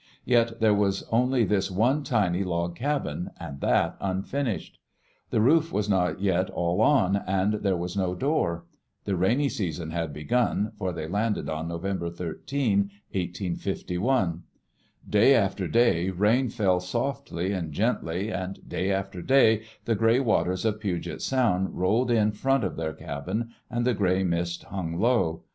Yet 0.25 0.59
there 0.59 0.73
was 0.73 1.03
only 1.11 1.45
this 1.45 1.69
one 1.69 2.01
tiny 2.03 2.43
log 2.43 2.75
cabin, 2.75 3.29
and 3.39 3.61
that 3.61 3.97
unfinished. 4.01 4.79
The 5.29 5.39
roof 5.41 5.71
was 5.71 5.87
not 5.87 6.19
yet 6.19 6.49
all 6.49 6.81
on, 6.81 7.17
and 7.27 7.53
there 7.61 7.77
was 7.77 7.95
no 7.95 8.15
door. 8.15 8.65
The 9.05 9.15
rainy 9.15 9.47
season 9.47 9.91
had 9.91 10.11
begun, 10.11 10.71
for 10.79 10.91
they 10.91 11.07
landed 11.07 11.47
on 11.49 11.67
November 11.67 12.09
13, 12.09 12.79
1 12.79 12.89
85 13.13 14.01
1. 14.01 14.43
Day 15.07 15.35
after 15.35 15.67
day 15.67 16.09
rain 16.09 16.49
fell 16.49 16.79
softly 16.79 17.51
and 17.51 17.71
gently, 17.71 18.31
and 18.31 18.67
day 18.67 18.91
after 18.91 19.21
day 19.21 19.61
the 19.85 19.93
gray 19.93 20.19
waters 20.19 20.65
of 20.65 20.79
Puget 20.79 21.21
Sound 21.21 21.77
rolled 21.77 22.09
in 22.09 22.31
front 22.31 22.63
of 22.63 22.75
their 22.75 22.93
cabin 22.93 23.49
and 23.69 23.85
the 23.85 23.93
gray 23.93 24.23
mist 24.23 24.63
hung 24.63 24.99
low. 24.99 25.43